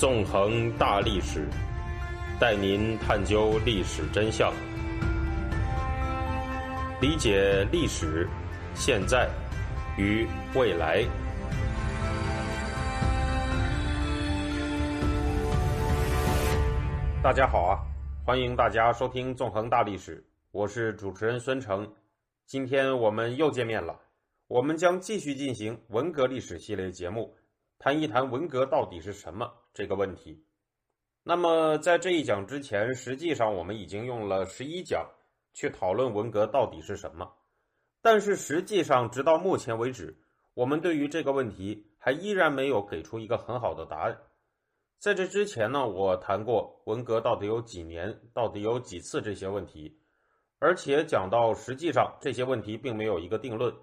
[0.00, 1.46] 纵横大历史，
[2.40, 4.50] 带您探究历史真相，
[7.02, 8.26] 理解历史、
[8.74, 9.28] 现在
[9.98, 11.04] 与未来。
[17.22, 17.76] 大家好啊，
[18.24, 20.16] 欢迎大家收听《纵横大历史》，
[20.50, 21.86] 我是主持人孙成。
[22.46, 24.00] 今天我们又见面了，
[24.46, 27.36] 我们将继续进行文革历史系列节目。
[27.78, 30.44] 谈一谈文革到底是什么这个问题。
[31.22, 35.06] 那么，在这一讲之前，实际上我们已经用了十一讲
[35.52, 37.32] 去讨论文革到底是什么。
[38.02, 40.16] 但是，实际上直到目前为止，
[40.54, 44.18] 我们对于这个问题还依然没有给出一个很好的答案。
[44.98, 49.98] 在这之前呢，我谈过文革到底有几年，到底有几次这些问题，
[50.58, 53.74] 而且讲到实际上这些问题并没有一个定论。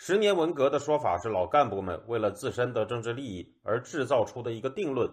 [0.00, 5.10] 十年文革的说法是老干部们为了自身的政治利益而制造出的一个定论，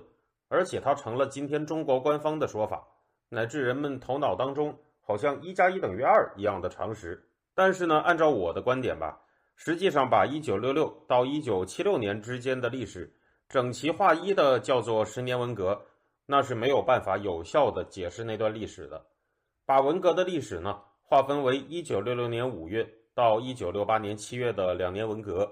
[0.48, 2.86] 而且它成了今天中国官方的说法，
[3.30, 7.28] 乃至人们头脑当中好像一加一等于二一样的常识。
[7.56, 9.20] 但是呢，按照我的观点吧，
[9.56, 13.12] 实际上把一九六六到一九七六年之间的历史
[13.50, 15.82] 整齐划一的叫做十年文革，
[16.28, 19.04] 那是没有办法有效的解释那段历史的。
[19.66, 22.88] 把文革的历史呢划分为一九六六年五月。
[23.16, 25.50] 到一九六八年七月的两年文革，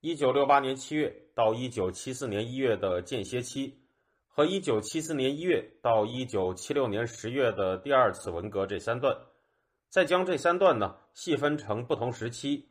[0.00, 3.72] 一九六八年七月到一九七四年一月的间歇期，
[4.26, 9.16] 和一九七四年一月到一九七六年十月的第二次文革这三段，
[9.88, 12.68] 再将这三段呢细分成不同时期，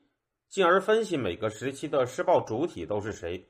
[0.50, 3.42] 进而分析每个时期的施暴主体都是谁。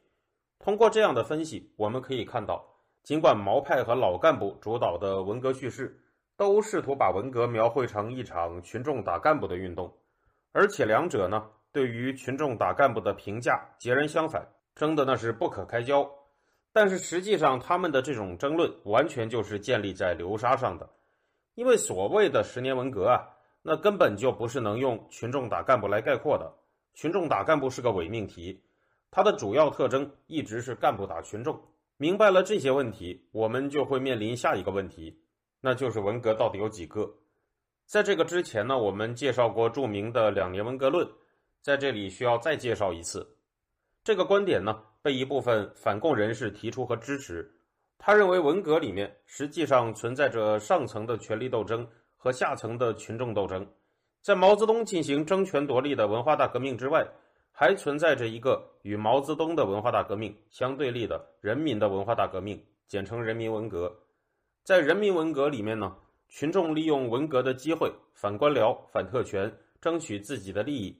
[0.59, 2.63] 通过这样的分析，我们可以看到，
[3.01, 5.99] 尽管毛派和老干部主导的文革叙事，
[6.37, 9.91] 都试图把文革描绘成一场群众打干部的运动。
[10.55, 16.09] 而且两者呢，对于群众打干部的评价截然相反，争的那是不可开交。
[16.71, 20.89] 但是实际上，他们的这种争论完全就是建立在流沙上的。
[21.55, 23.27] 因为所谓的十年文革啊，
[23.63, 26.49] 那根本就不是能用群众打干部来概括的。
[26.93, 28.63] 群众打干部是个伪命题，
[29.11, 31.61] 它的主要特征一直是干部打群众。
[31.97, 35.19] 明白了这些问题，我们就会面临下一个问题，
[35.59, 37.13] 那就是文革到底有几个？
[37.85, 41.07] 在这个之前呢，我们介绍过著名的两年文革论，
[41.61, 43.25] 在这里需要再介绍一次。
[44.03, 47.47] 这个观点呢，被一部分反共人士提出和支持。
[47.99, 51.87] 他认为文革里面实际上存在着上层的权力斗争
[52.17, 53.65] 和下层的群众斗争，
[54.21, 57.07] 在毛泽东进行争权夺利的文化大革命之外，
[57.51, 63.95] 还存在着一个与毛泽东的文化大革命相对立的人民的文化大革命，简称人民文革。
[64.63, 65.95] 在人民文革里面呢。
[66.27, 70.97] 群众利用文革的机会反官僚、反特权，争取自己的利益。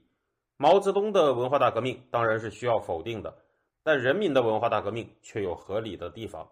[0.57, 3.35] 毛泽东的文化大革命当然是需要否定的，
[3.83, 6.47] 但人民的文化大革命却有合理的地方。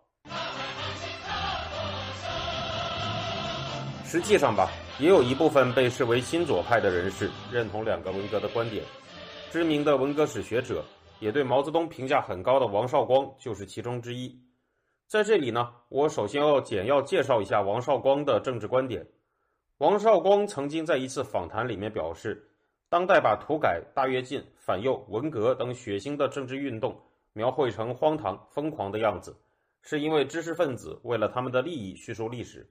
[4.03, 4.69] 实际上吧，
[4.99, 8.83] 也有一部分被视为新左派的人士认同两个文革的观点。
[9.49, 10.83] 知名的文革史学者，
[11.19, 14.37] 也对毛泽东评价很高的王绍光就是其中之一。
[15.13, 19.05] 在这里呢，我首先要简要介绍一下王绍光的政治观点。
[19.77, 22.49] 王绍光曾经在一次访谈里面表示，
[22.89, 26.99] 当代把土改、大跃进、反右、文革等血腥的政治运动
[27.33, 29.37] 描绘成荒唐、疯狂的样子，
[29.83, 32.67] 是因为知识分子为了他们的利益叙述历史。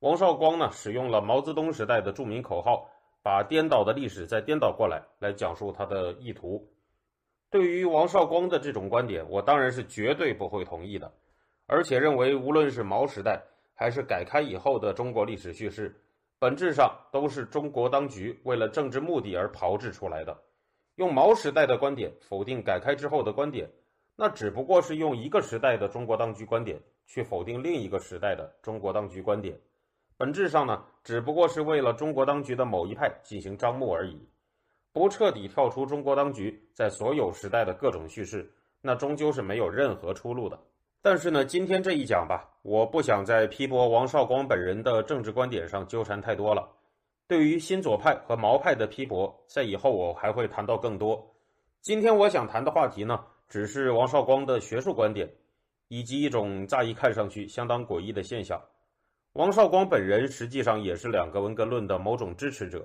[0.00, 2.90] 王绍光呢，使用了毛泽东时代的著名口号，
[3.22, 6.68] 把颠倒的历史再颠倒过来，来讲述他的意图。
[7.50, 11.12] 对于王绍光的这种观点，我当然是绝对不会同意的。
[11.68, 13.42] 而且认为，无论是毛时代
[13.74, 15.94] 还是改开以后的中国历史叙事，
[16.38, 20.34] 本质上都是中国当局为了政治目的而炮制出来的。
[20.94, 23.70] 用毛时代的观点否定改开之后的观点，
[24.16, 29.60] 那只不过是用一个时代的中国当局观点去否定另一个时代的中国当局观点。
[30.16, 34.26] 本质上呢，只不过是为了中国当局的某一派进行张目而已。
[34.90, 38.50] 不彻底跳出中国当局在所有时代的各种叙事，
[38.80, 40.58] 那终究是没有任何出路的。
[41.00, 46.68] 但是呢，今天这一讲吧，我不想在批驳王绍光本人的政治观点上纠缠太多了。
[47.28, 51.34] 对于新左派和毛派的批驳，在以后我还会谈到更多。
[51.82, 55.30] 今天我想谈的话题呢，只是王绍光的学术观点，
[55.88, 58.60] 以及一种乍一看上去相当诡异的现象。
[59.34, 62.84] 王绍光本人实际上也是两个文革论的某种支持者。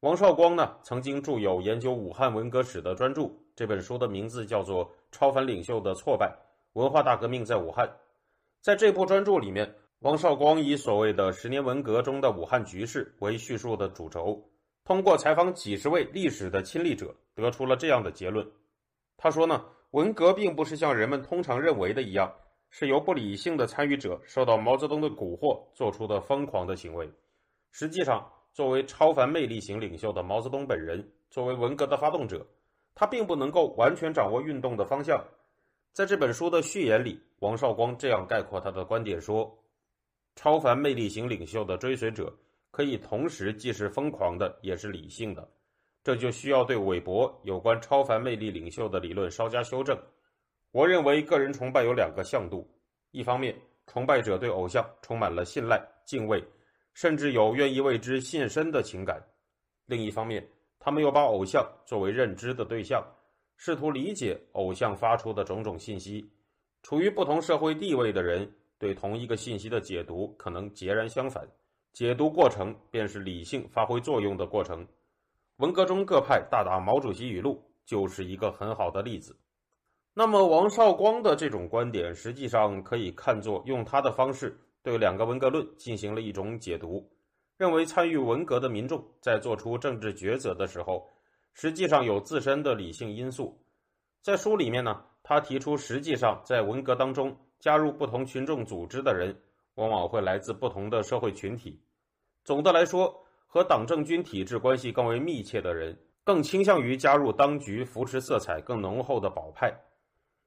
[0.00, 6.26] 王绍光呢，曾经著有研究武汉文革史的专著，这本书的名字叫做《超凡领袖的挫败》。
[6.76, 7.90] 文化大革命在武汉，
[8.60, 14.46] 在这部专著里面，王绍光以所谓的十年文革中的武汉局势为叙述的主轴，
[14.84, 18.46] 通过采访几十位历史的亲历者，得出了这样的结论。
[19.16, 22.30] 他说呢，文革并不是像人们通常认为的一样，
[22.68, 27.10] 是由不理性的参与者受到毛泽东的蛊惑做出的疯狂的行为。
[27.72, 32.46] 实际上，作为超凡魅力型领袖的毛泽东本人，作为文革的发动者，
[32.94, 35.18] 他并不能够完全掌握运动的方向。
[35.96, 39.50] 在这本书的序言里，王绍光这样概括他的观点说
[40.36, 42.30] ：“超凡魅力型领袖的追随者
[42.70, 45.50] 可以同时既是疯狂的，也是理性的。
[46.04, 49.98] 这就需要对韦伯有关超凡魅力领袖的理论稍加修正。
[50.70, 52.68] 我认为，个人崇拜有两个向度：
[53.10, 56.44] 一方面，崇拜者对偶像充满了信赖、敬畏，
[56.92, 59.16] 甚至有愿意为之献身的情感；
[59.86, 60.46] 另一方面，
[60.78, 63.02] 他们又把偶像作为认知的对象。”
[63.56, 66.30] 试图理解偶像发出的种种信息，
[66.82, 71.48] 处于不同社会地位的人对同一个信息的解读可能截然相反。
[71.92, 74.86] 解读过程便是理性发挥作用的过程。
[75.56, 79.34] 文革中各派大打毛主席语录就是一个很好的例子。
[80.12, 87.10] 那么，王绍光的这种观点实际上可以看作用他的方式对两个文革论进行了一种解读，
[87.56, 91.08] 认为参与文革的民众在做出政治抉择的时候。
[91.58, 93.58] 实际上有自身的理性因素，
[94.20, 99.34] 在书里面呢，他提出，实际上在文革当中加入不同群众组织的人，
[99.76, 101.80] 往往会来自不同的社会群体。
[102.44, 109.74] 总的来说，和党政军体制关系更为密切的人，更倾向于加入当局扶持色彩更浓厚的保派，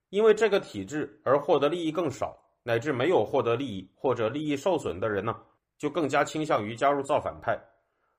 [0.09, 5.35] 因为这个体制而获得利益更少，乃至没有获得利益或者利益受损的人呢，
[5.75, 7.59] 就更加倾向于加入造反派，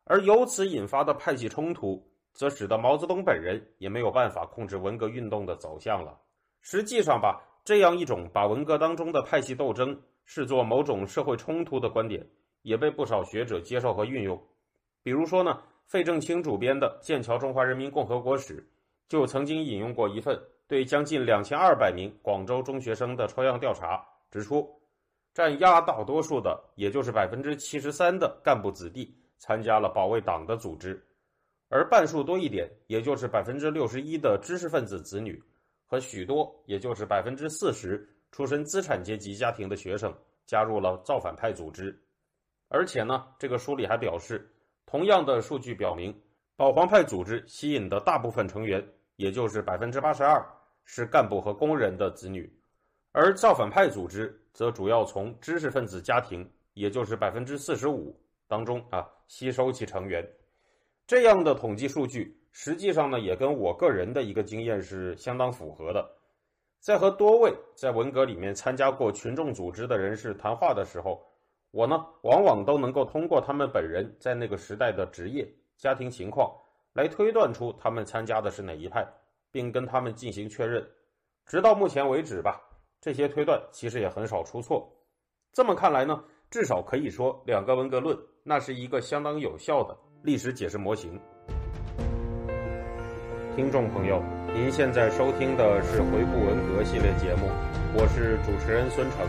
[0.06, 2.04] 而由此引发的派系冲突。
[2.32, 6.18] 则使得毛泽东本人也没有办法控制文革运动的走向了。
[6.60, 12.26] 实际上吧，这样一种把文革当中的派系斗争视作某种社会冲突的观点，
[12.62, 14.40] 也被不少学者接受和运用。
[15.02, 18.60] 比如说呢，费正清主编的《剑桥中华人民共和国史》
[19.08, 20.38] 就曾经引用过一份
[20.68, 24.68] 对将近两千二百名广州中学生的抽样调查，指出，
[25.32, 31.02] 占压倒多数的，也就是百分之七十三的干部子弟参加了保卫党的组织。
[31.70, 35.40] 而半数多一点，也就是百分之六十一的知识分子子女
[35.86, 40.12] 和许多，也就是百分之四十出身资产阶级家庭的学生
[40.46, 41.96] 加入了造反派组织。
[42.68, 44.52] 而且呢，这个书里还表示，
[44.84, 46.12] 同样的数据表明，
[46.56, 48.84] 保皇派组织吸引的大部分成员，
[49.14, 50.44] 也就是百分之八十二，
[50.84, 52.52] 是干部和工人的子女，
[53.12, 60.28] 而造反派组织则主要从知识分子家庭，也就是百分之四十五当中啊吸收其成员。
[61.10, 66.08] 这样的统计数据，实际上呢，也跟我个人的一个经验是相当符合的。
[66.78, 71.20] 在和多位在文革里面参加过群众组织的人士谈话的时候，
[71.72, 76.48] 我呢，往往都能够通过他们本人在那个时代的职业、家庭情况，
[76.92, 79.04] 来推断出他们参加的是哪一派，
[79.50, 80.88] 并跟他们进行确认。
[81.44, 82.62] 直到目前为止吧，
[83.00, 84.88] 这些推断其实也很少出错。
[85.52, 89.98] 这么看来呢，至少可以说，两个文革论那是一个相当有效的。
[90.22, 91.18] 历史解释模型，
[93.56, 94.22] 听众朋友，
[94.54, 97.48] 您现在收听的是《回顾文革》系列节目，
[97.94, 99.26] 我是主持人孙成。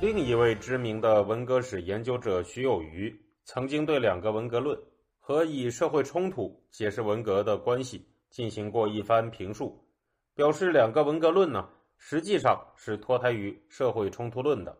[0.00, 3.12] 另一位知名的文革史研究者徐有余，
[3.44, 4.78] 曾经对两个文革论
[5.18, 9.84] 和以社会冲突解释文革的关系进行过一番评述，
[10.36, 11.68] 表示两个文革论呢，
[11.98, 14.78] 实际上是脱胎于社会冲突论的。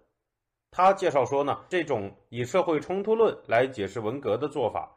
[0.74, 4.90] 他介绍说呢，这种以社会冲突论来解释文革的做法，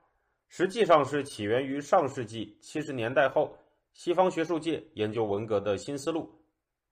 [0.47, 3.53] 实际上是起源于上世纪七十年代后
[3.91, 6.33] 西方学术界研究文革的新思路。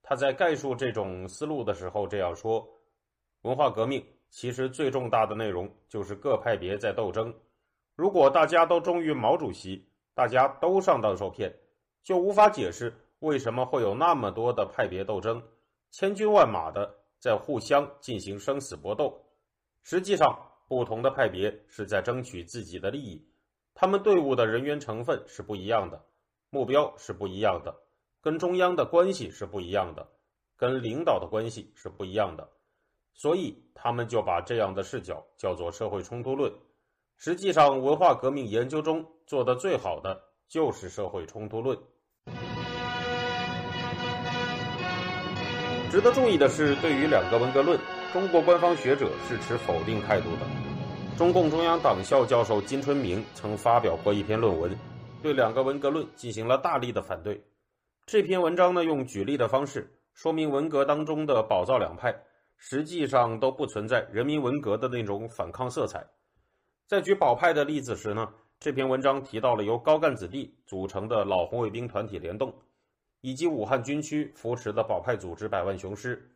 [0.02, 2.68] 他在概述这种思路的时候这样说：
[3.44, 7.34] 文化革命其实最重大的内容就是各派别在斗争。
[7.96, 11.56] 如果大家都忠于毛主席，大家都上当受骗，
[12.04, 15.42] 就无法解释为什么会有那么多的派别斗争，
[15.90, 16.94] 千军万马的。
[17.24, 19.18] 在互相进行生死搏斗，
[19.82, 20.38] 实际上
[20.68, 23.26] 不同的派别是在争取自己的利益，
[23.74, 26.04] 他们队伍的人员成分是不一样的，
[26.50, 27.74] 目标是不一样的，
[28.20, 30.06] 跟中央的关系是不一样的，
[30.58, 32.46] 跟领导的关系是不一样的，
[33.14, 36.54] 所以他们就把这样的视角叫做社会冲突论。
[37.16, 41.80] 实际上，文化革命研究中做的最好的就是社会冲突论。
[45.94, 47.80] 值得注意的是，对于两个文革论，
[48.12, 50.40] 中国官方学者是持否定态度的。
[51.16, 54.76] 中共中央党校教授金春明曾发表过一篇论文，
[55.22, 57.40] 对两个文革论进行了大力的反对。
[58.08, 62.12] 这篇文章呢，用举例的方式说明文革当中的保造两派
[62.58, 66.04] 实际上都不存在人民文革的那种反抗色彩。
[66.88, 68.28] 在举保派的例子时呢，
[68.60, 72.52] 这篇文章提到了由高干子弟组成的老红卫兵团体联动。
[73.24, 76.30] 以及武汉军区扶持的保派组织百万雄师。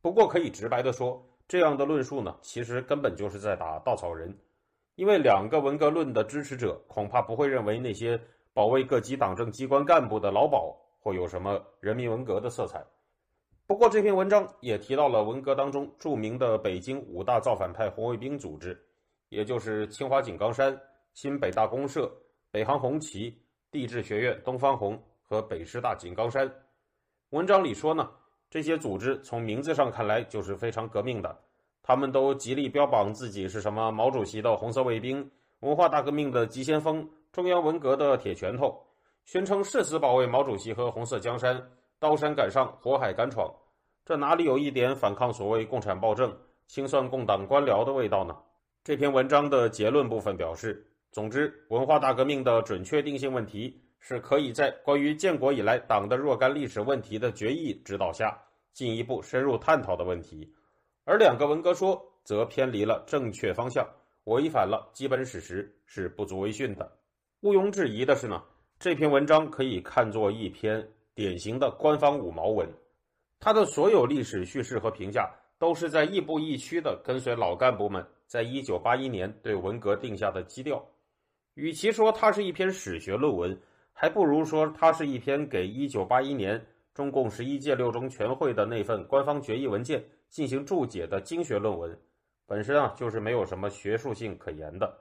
[0.00, 4.32] 不过，可以直白的说，这样的论述呢，其实根本就是在打稻草人。
[4.94, 8.20] 因为两个文革论的支持者恐怕不会认为那些
[8.52, 12.86] 保卫各级党政机关干部的劳保会有什么人民文革的色彩。
[13.66, 18.80] 不过，这篇文章也提到了文革当中著名的北京五大造反派红卫兵组织，
[19.28, 20.80] 也就是清华井冈山、
[21.14, 22.08] 新北大公社、
[22.52, 23.36] 北航红旗、
[23.72, 26.50] 地质学院东方红和北师大井冈山。
[27.30, 28.08] 文章里说呢，
[28.48, 31.38] 这些组织从名字上看来就是非常革命的。
[31.82, 35.30] 他们都极力标榜自己是什么毛主席的红色卫兵、
[35.60, 38.82] 文化大革命的急先锋、中央文革的铁拳头，
[39.26, 41.62] 宣称誓死保卫毛主席和红色江山，
[41.98, 43.54] 刀山赶上，火海敢闯。
[44.06, 46.34] 这哪里有一点反抗所谓共产暴政、
[46.66, 48.34] 清算共党官僚的味道呢？
[48.82, 58.38] 这篇文章的结论部分表示：总之，文化大革命的准确定性问题是可以在关于建国以来党的若干历史问题的决议指导下，
[58.72, 60.52] 进一步深入探讨的问题。
[61.04, 63.86] 而两个文革说则偏离了正确方向，
[64.24, 66.90] 违反了基本史实，是不足为训的。
[67.40, 68.42] 毋庸置疑的是呢，
[68.78, 72.68] 这篇文章可以看作一篇典型的官方五毛文，
[73.40, 80.84] 它的所有历史叙事和评价都是在亦步亦趋地跟随老干部们在一九八一年对文革定下的基调。
[81.54, 83.58] 与其说它是一篇史学论文，
[84.00, 86.64] 还不如说它是一篇给一九八一年
[86.94, 90.04] 中共十一届六中全会的那份官方决议文件。
[90.28, 91.98] 进行注解的经学论文，
[92.46, 94.98] 本身啊就是没有什么学术性可言的。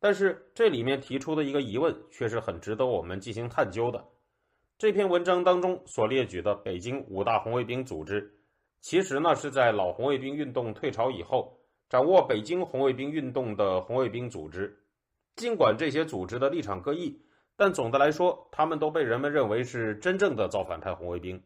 [0.00, 4.02] 但是这里面提出的一个疑问，却是很值得我们进行探究的。
[4.78, 8.32] 这篇文章当中所列举的北京五大红卫兵组织，
[8.80, 11.60] 其实呢是在老红卫兵运动退潮以后，
[11.90, 14.74] 掌握北京红卫兵运动的红卫兵组织。
[15.36, 17.20] 尽管这些组织的立场各异，
[17.58, 21.42] 但总的来说，他们都被人们认为是真正的造反派红卫兵。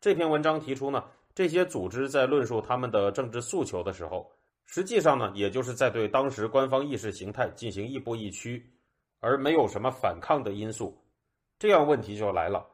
[0.00, 1.02] 这篇文章提出呢。
[1.32, 4.30] 这些组织在论述他们的政治诉求的时候，
[4.66, 8.68] 实际上呢，也就是在对当时官方意识形态进行亦步亦趋，
[9.20, 11.00] 而没有什么反抗的因素。
[11.56, 12.66] 这样问题就来了：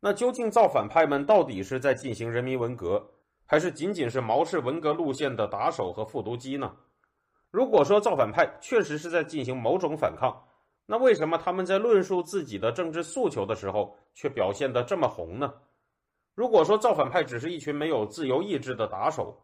[0.00, 3.02] 那究竟造反派们到底是在进行人民文革，
[3.46, 6.76] 还是仅仅是毛氏文革路线的打手和复读机呢？
[7.50, 10.44] 如果说造反派确实是在进行某种反抗，
[10.86, 15.54] 那为什么他们在论述自己的政治诉求的时候却表现得这么红呢？
[16.34, 19.34] 如果说造反派只是一群没有自由意志的打手，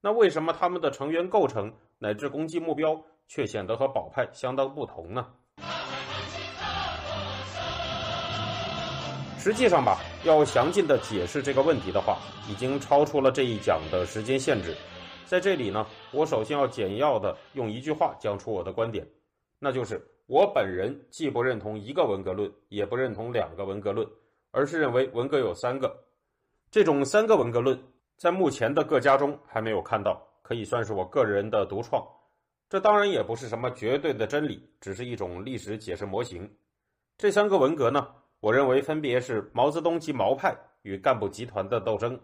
[0.00, 5.26] 那为什么他们的成员构成乃至攻击目标却显得和保派相当不同呢？
[9.38, 14.76] 实际上吧，要详尽的解释这个问题的话，已经超出了这一讲的时间限制。
[15.24, 19.08] 在这里呢，我首先要简要的用一句话讲出我的观点，
[19.58, 24.08] 那就是我本人既不认同一个文革论，也不认同两个文革论，
[24.52, 25.92] 而是认为文革有三个。
[26.70, 27.76] 这种三个文革论，
[28.16, 32.06] 在目前的各家中还没有看到，可以算是我个人的独创。
[32.68, 36.48] 这当然也不是什么绝对的真理，只是一种历史解释模型。
[37.18, 38.06] 这三个文革呢，
[38.38, 42.16] 我认为分别是毛泽东及毛派与干部集团的斗争，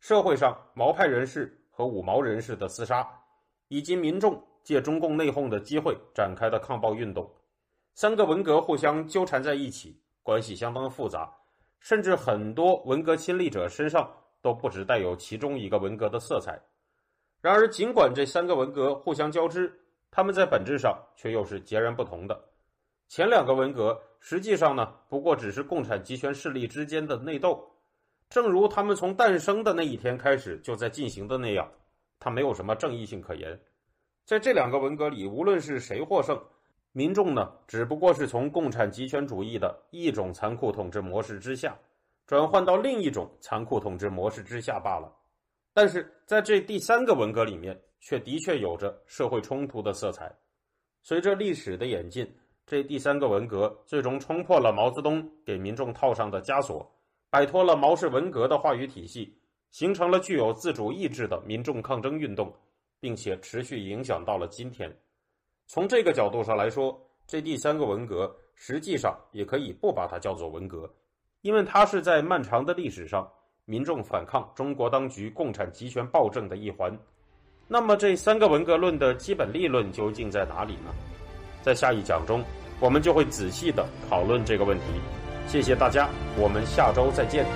[0.00, 3.06] 社会上毛派人士和五毛人士的厮杀，
[3.68, 7.30] 以及民众借中共内讧的机会展开的抗暴运动。
[7.94, 11.32] 三个文革互相纠缠在一起，关系相当复杂。
[11.80, 14.08] 甚至很多文革亲历者身上
[14.40, 16.60] 都不止带有其中一个文革的色彩。
[17.40, 19.72] 然而，尽管这三个文革互相交织，
[20.10, 22.40] 他们在本质上却又是截然不同的。
[23.08, 27.68] 前两个文革实际上呢，不过只是共产集权势力之间的内斗，
[28.30, 31.68] 正如他们从诞生的那一天开始就在进行的那样，
[32.20, 33.60] 它没有什么正义性可言。
[34.24, 36.40] 在这两个文革里，无论是谁获胜。
[36.92, 41.74] 民众呢，只不过是从共产极权主义的一种残酷统治模式之下，
[42.26, 45.10] 转换到另一种残酷统治模式之下罢了。
[45.72, 50.30] 但是在这第三个文革里面，却的确有着社会冲突的色彩。
[51.02, 52.30] 随着历史的演进，
[52.66, 56.86] 这第三个文革最终冲破了毛泽东给民众套上的枷锁，
[57.30, 59.34] 摆脱了毛氏文革的话语体系，
[59.70, 62.54] 形成了具有自主意志的民众抗争运动，
[63.00, 64.94] 并且持续影响到了今天。
[65.72, 70.86] 从这个角度上来说，这第三个文革实际上也可以不把它叫做文革，
[71.40, 73.26] 因为它是在漫长的历史上
[73.64, 76.94] 民众反抗中国当局共产集权暴政的一环。
[77.68, 80.92] 那么，这三个文革论的基本立论究竟在哪里呢？
[81.62, 82.44] 在下一讲中，
[82.78, 84.84] 我们就会仔细的讨论这个问题。
[85.46, 86.06] 谢谢大家，
[86.38, 87.46] 我们下周再见。